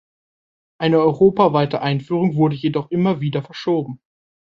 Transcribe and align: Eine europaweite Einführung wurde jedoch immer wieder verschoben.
Eine 0.79 0.97
europaweite 0.97 1.81
Einführung 1.83 2.33
wurde 2.33 2.55
jedoch 2.55 2.89
immer 2.89 3.19
wieder 3.21 3.43
verschoben. 3.43 4.01